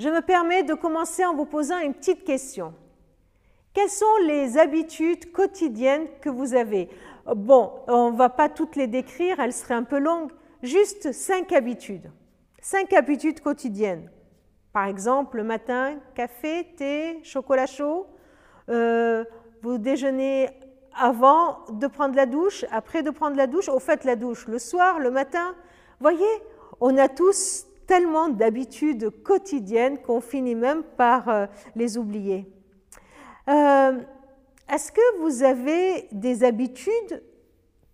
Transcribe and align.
Je 0.00 0.08
me 0.08 0.22
permets 0.22 0.64
de 0.64 0.74
commencer 0.74 1.24
en 1.24 1.34
vous 1.34 1.46
posant 1.46 1.78
une 1.78 1.94
petite 1.94 2.24
question. 2.24 2.74
Quelles 3.72 3.90
sont 3.90 4.16
les 4.26 4.58
habitudes 4.58 5.30
quotidiennes 5.30 6.06
que 6.20 6.28
vous 6.28 6.54
avez 6.54 6.88
Bon, 7.36 7.72
on 7.86 8.10
ne 8.10 8.16
va 8.16 8.28
pas 8.28 8.48
toutes 8.48 8.74
les 8.74 8.88
décrire, 8.88 9.38
elles 9.38 9.52
seraient 9.52 9.74
un 9.74 9.84
peu 9.84 9.98
longues. 9.98 10.32
Juste 10.62 11.12
cinq 11.12 11.52
habitudes. 11.52 12.10
Cinq 12.60 12.92
habitudes 12.92 13.40
quotidiennes. 13.40 14.10
Par 14.72 14.86
exemple, 14.86 15.36
le 15.36 15.44
matin, 15.44 16.00
café, 16.16 16.66
thé, 16.76 17.20
chocolat 17.22 17.66
chaud. 17.66 18.06
Euh, 18.70 19.24
vous 19.62 19.78
déjeunez 19.78 20.48
avant 20.96 21.64
de 21.70 21.86
prendre 21.86 22.16
la 22.16 22.26
douche, 22.26 22.64
après 22.72 23.04
de 23.04 23.10
prendre 23.10 23.36
la 23.36 23.46
douche. 23.46 23.68
Au 23.68 23.78
fait, 23.78 24.04
la 24.04 24.16
douche 24.16 24.48
le 24.48 24.58
soir, 24.58 24.98
le 24.98 25.12
matin. 25.12 25.54
Voyez, 26.00 26.42
on 26.80 26.96
a 26.98 27.08
tous 27.08 27.66
tellement 27.86 28.28
d'habitudes 28.28 29.10
quotidiennes 29.22 29.98
qu'on 29.98 30.20
finit 30.20 30.54
même 30.54 30.82
par 30.82 31.28
euh, 31.28 31.46
les 31.76 31.98
oublier. 31.98 32.46
Euh, 33.48 33.98
est-ce 34.72 34.90
que 34.92 35.18
vous 35.20 35.42
avez 35.42 36.08
des 36.12 36.44
habitudes 36.44 37.22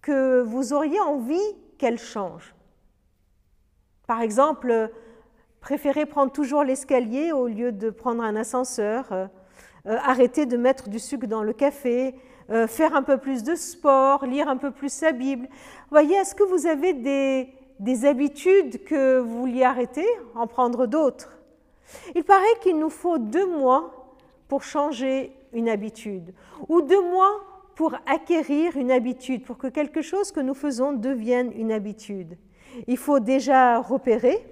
que 0.00 0.42
vous 0.42 0.72
auriez 0.72 1.00
envie 1.00 1.38
qu'elles 1.78 1.98
changent? 1.98 2.54
Par 4.06 4.22
exemple, 4.22 4.90
préférer 5.60 6.06
prendre 6.06 6.32
toujours 6.32 6.64
l'escalier 6.64 7.32
au 7.32 7.48
lieu 7.48 7.72
de 7.72 7.90
prendre 7.90 8.22
un 8.22 8.36
ascenseur, 8.36 9.12
euh, 9.12 9.26
arrêter 9.84 10.46
de 10.46 10.56
mettre 10.56 10.88
du 10.88 10.98
sucre 10.98 11.26
dans 11.26 11.42
le 11.42 11.52
café, 11.52 12.14
faire 12.66 12.96
un 12.96 13.04
peu 13.04 13.16
plus 13.16 13.44
de 13.44 13.54
sport, 13.54 14.26
lire 14.26 14.48
un 14.48 14.56
peu 14.56 14.72
plus 14.72 14.92
sa 14.92 15.12
Bible. 15.12 15.48
Voyez, 15.88 16.16
est-ce 16.16 16.34
que 16.34 16.42
vous 16.42 16.66
avez 16.66 16.94
des, 16.94 17.54
des 17.80 18.04
habitudes 18.04 18.84
que 18.84 19.18
vous 19.18 19.40
vouliez 19.40 19.64
arrêter, 19.64 20.06
en 20.34 20.46
prendre 20.46 20.86
d'autres. 20.86 21.38
Il 22.14 22.24
paraît 22.24 22.44
qu'il 22.60 22.78
nous 22.78 22.90
faut 22.90 23.18
deux 23.18 23.46
mois 23.46 24.14
pour 24.48 24.62
changer 24.62 25.32
une 25.52 25.68
habitude, 25.68 26.32
ou 26.68 26.82
deux 26.82 27.00
mois 27.00 27.40
pour 27.74 27.94
acquérir 28.06 28.76
une 28.76 28.92
habitude, 28.92 29.44
pour 29.44 29.56
que 29.56 29.66
quelque 29.66 30.02
chose 30.02 30.30
que 30.30 30.40
nous 30.40 30.54
faisons 30.54 30.92
devienne 30.92 31.50
une 31.56 31.72
habitude. 31.72 32.36
Il 32.86 32.98
faut 32.98 33.18
déjà 33.18 33.78
repérer 33.78 34.44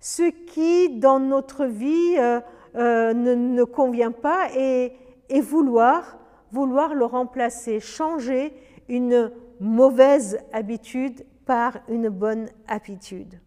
ce 0.00 0.24
qui, 0.24 0.90
dans 0.90 1.20
notre 1.20 1.64
vie, 1.66 2.16
euh, 2.18 2.40
euh, 2.74 3.14
ne, 3.14 3.64
convient 3.64 4.10
pas 4.10 4.48
et, 4.56 4.92
et 5.28 5.40
vouloir, 5.40 6.18
vouloir 6.50 6.94
le 6.94 7.04
remplacer, 7.04 7.78
changer 7.78 8.52
une 8.88 9.30
mauvaise 9.60 10.38
habitude 10.52 11.24
par 11.46 11.78
une 11.88 12.10
bonne 12.10 12.50
habitude. 12.68 13.40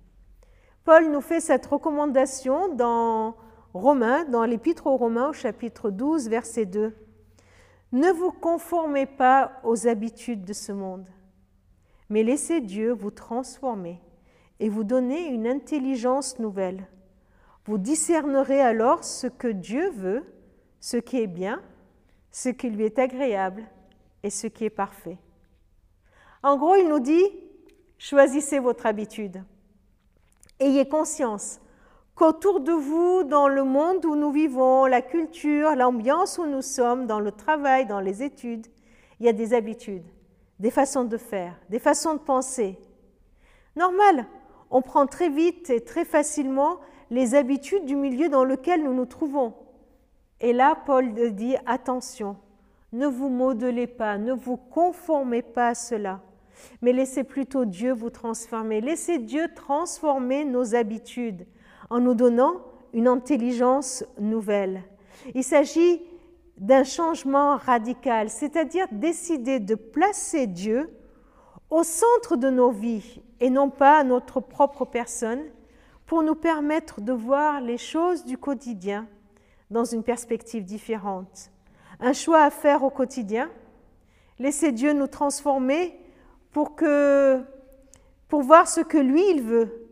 Paul 0.86 1.12
nous 1.12 1.22
fait 1.22 1.42
cette 1.42 1.66
recommandation 1.68 2.74
dans 2.74 3.36
Romains, 3.74 4.24
dans 4.24 4.46
l'Épître 4.46 4.88
aux 4.88 4.98
Romains 4.98 5.30
au 5.30 5.34
chapitre 5.34 5.92
12, 5.92 6.30
verset 6.30 6.66
2. 6.66 6.96
Ne 7.92 8.12
vous 8.12 8.32
conformez 8.32 9.06
pas 9.06 9.52
aux 9.64 9.88
habitudes 9.88 10.46
de 10.46 10.54
ce 10.54 10.72
monde, 10.72 11.06
mais 12.10 12.24
laissez 12.24 12.62
Dieu 12.62 12.92
vous 12.92 13.12
transformer 13.12 14.02
et 14.60 14.70
vous 14.70 14.84
donner 14.84 15.28
une 15.28 15.48
intelligence 15.48 16.40
nouvelle. 16.40 16.88
Vous 17.66 17.78
discernerez 17.78 18.62
alors 18.62 19.04
ce 19.04 19.28
que 19.28 19.48
Dieu 19.48 19.92
veut, 19.92 20.24
ce 20.80 20.98
qui 20.98 21.22
est 21.22 21.28
bien, 21.28 21.62
ce 22.32 22.50
qui 22.50 22.70
lui 22.70 22.86
est 22.86 22.98
agréable 22.98 23.64
et 24.24 24.30
ce 24.30 24.48
qui 24.48 24.66
est 24.66 24.70
parfait. 24.70 25.18
En 26.42 26.58
gros, 26.58 26.76
il 26.76 26.88
nous 26.88 27.00
dit, 27.00 27.26
Choisissez 28.02 28.60
votre 28.60 28.86
habitude. 28.86 29.44
Ayez 30.58 30.88
conscience 30.88 31.60
qu'autour 32.16 32.62
de 32.62 32.72
vous, 32.72 33.26
dans 33.26 33.50
le 33.50 33.66
monde 33.66 34.06
où 34.06 34.16
nous 34.16 34.32
vivons, 34.32 34.86
la 34.86 35.02
culture, 35.02 35.76
l'ambiance 35.76 36.38
où 36.38 36.46
nous 36.46 36.62
sommes, 36.62 37.08
dans 37.08 37.20
le 37.20 37.34
travail, 37.34 37.86
dans 37.86 38.00
les 38.00 38.24
études, 38.24 38.68
il 39.20 39.26
y 39.26 39.30
a 39.30 39.34
des 39.34 39.54
habitudes, 39.54 40.06
des 40.60 40.72
façons 40.72 41.04
de 41.04 41.18
faire, 41.18 41.60
des 41.70 41.80
façons 41.80 42.14
de 42.14 42.20
penser. 42.20 42.80
Normal, 43.76 44.26
on 44.72 44.82
prend 44.82 45.06
très 45.06 45.30
vite 45.30 45.70
et 45.70 45.84
très 45.84 46.06
facilement 46.06 46.80
les 47.12 47.36
habitudes 47.36 47.84
du 47.84 47.98
milieu 47.98 48.30
dans 48.30 48.46
lequel 48.46 48.82
nous 48.82 48.94
nous 48.94 49.08
trouvons. 49.08 49.54
Et 50.40 50.54
là, 50.54 50.78
Paul 50.86 51.14
dit, 51.34 51.58
attention, 51.66 52.38
ne 52.94 53.08
vous 53.08 53.28
modelez 53.28 53.88
pas, 53.88 54.18
ne 54.18 54.32
vous 54.32 54.56
conformez 54.56 55.42
pas 55.42 55.68
à 55.68 55.76
cela 55.76 56.22
mais 56.82 56.94
laissez 56.94 57.24
plutôt 57.24 57.66
Dieu 57.66 57.94
vous 57.94 58.10
transformer. 58.10 58.82
Laissez 58.82 59.20
Dieu 59.20 59.48
transformer 59.56 60.46
nos 60.46 60.76
habitudes 60.76 61.46
en 61.90 62.00
nous 62.00 62.14
donnant 62.14 62.62
une 62.94 63.08
intelligence 63.08 64.04
nouvelle. 64.20 64.84
Il 65.36 65.44
s'agit 65.44 66.02
d'un 66.58 66.84
changement 66.84 67.58
radical, 67.58 68.30
c'est-à-dire 68.30 68.88
décider 68.92 69.60
de 69.60 69.76
placer 69.76 70.48
Dieu 70.48 70.90
au 71.70 71.84
centre 71.84 72.36
de 72.36 72.50
nos 72.50 72.72
vies 72.72 73.22
et 73.40 73.50
non 73.50 73.70
pas 73.70 74.04
notre 74.04 74.40
propre 74.40 74.86
personne 74.86 75.44
pour 76.06 76.24
nous 76.24 76.36
permettre 76.36 77.02
de 77.02 77.14
voir 77.14 77.62
les 77.62 77.78
choses 77.78 78.26
du 78.26 78.38
quotidien 78.38 79.08
dans 79.70 79.86
une 79.86 80.04
perspective 80.04 80.66
différente. 80.66 81.52
Un 82.00 82.14
choix 82.14 82.44
à 82.44 82.50
faire 82.50 82.84
au 82.84 82.90
quotidien, 82.90 83.50
laisser 84.40 84.72
Dieu 84.72 84.94
nous 84.94 85.08
transformer 85.08 85.98
pour, 86.52 86.72
voir 88.42 88.68
ce 88.68 88.82
que 88.82 88.98
lui, 88.98 89.24
il 89.32 89.42
veut, 89.42 89.88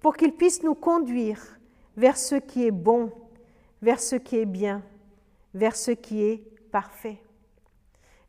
pour 0.00 0.16
qu'il 0.16 0.32
puisse 0.32 0.62
nous 0.62 0.74
conduire 0.74 1.58
vers 1.96 2.16
ce 2.16 2.34
qui 2.34 2.66
est 2.66 2.72
bon, 2.72 3.12
vers 3.80 4.00
ce 4.00 4.16
qui 4.16 4.38
est 4.38 4.46
bien, 4.46 4.82
vers 5.54 5.76
ce 5.76 5.90
qui 5.90 6.22
est 6.22 6.44
parfait. 6.70 7.18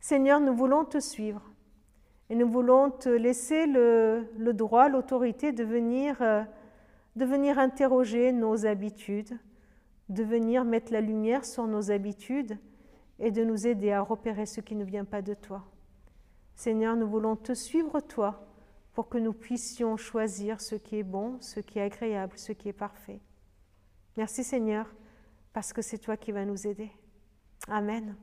Seigneur, 0.00 0.40
nous 0.40 0.54
voulons 0.54 0.84
te 0.84 1.00
suivre 1.00 1.42
et 2.30 2.34
nous 2.34 2.48
voulons 2.48 2.90
te 2.90 3.08
laisser 3.08 3.66
le, 3.66 4.26
droit, 4.52 4.88
l'autorité 4.88 5.48
euh, 5.48 6.44
de 7.16 7.24
venir 7.24 7.58
interroger 7.58 8.32
nos 8.32 8.66
habitudes, 8.66 9.38
de 10.08 10.22
venir 10.22 10.64
mettre 10.64 10.92
la 10.92 11.00
lumière 11.00 11.44
sur 11.44 11.66
nos 11.66 11.90
habitudes 11.90 12.58
et 13.18 13.30
de 13.30 13.44
nous 13.44 13.66
aider 13.66 13.92
à 13.92 14.00
repérer 14.00 14.46
ce 14.46 14.60
qui 14.60 14.74
ne 14.74 14.84
vient 14.84 15.04
pas 15.04 15.22
de 15.22 15.34
toi. 15.34 15.64
Seigneur, 16.54 16.96
nous 16.96 17.08
voulons 17.08 17.36
te 17.36 17.52
suivre, 17.52 18.00
toi, 18.00 18.46
pour 18.92 19.08
que 19.08 19.18
nous 19.18 19.32
puissions 19.32 19.96
choisir 19.96 20.60
ce 20.60 20.76
qui 20.76 20.96
est 20.96 21.02
bon, 21.02 21.36
ce 21.40 21.60
qui 21.60 21.78
est 21.78 21.82
agréable, 21.82 22.38
ce 22.38 22.52
qui 22.52 22.68
est 22.68 22.72
parfait. 22.72 23.20
Merci 24.16 24.44
Seigneur, 24.44 24.86
parce 25.52 25.72
que 25.72 25.82
c'est 25.82 25.98
toi 25.98 26.16
qui 26.16 26.32
vas 26.32 26.44
nous 26.44 26.66
aider. 26.66 26.90
Amen. 27.68 28.14